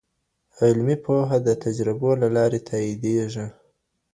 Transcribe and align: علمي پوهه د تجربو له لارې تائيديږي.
علمي 0.61 0.95
پوهه 1.05 1.37
د 1.47 1.49
تجربو 1.63 2.09
له 2.21 2.27
لارې 2.35 2.59
تائيديږي. 2.69 3.45